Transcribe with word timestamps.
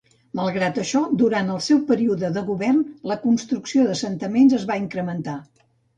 Malgrat 0.37 0.79
això, 0.83 1.01
durant 1.21 1.51
el 1.55 1.59
seu 1.65 1.83
període 1.91 2.31
de 2.37 2.43
govern 2.47 2.79
la 3.13 3.19
construcció 3.27 3.87
d'assentaments 3.91 4.57
es 4.61 4.67
van 4.73 4.87
incrementar. 4.87 5.37